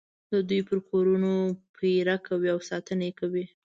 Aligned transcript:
د 0.31 0.33
دوی 0.49 0.61
پر 0.67 0.77
کورونو 0.89 1.33
پېره 1.77 2.15
کوي 2.27 2.49
او 2.55 2.59
ساتنه 2.69 3.03
یې 3.07 3.13
کوي. 3.19 3.45